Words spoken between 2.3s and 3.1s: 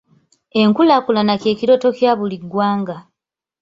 ggwanga.